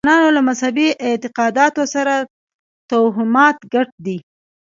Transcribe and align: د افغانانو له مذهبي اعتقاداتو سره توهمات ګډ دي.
د 0.01 0.03
افغانانو 0.03 0.35
له 0.37 0.41
مذهبي 0.49 0.87
اعتقاداتو 1.07 1.81
سره 1.95 2.13
توهمات 2.89 3.57
ګډ 3.73 3.87
دي. 4.05 4.17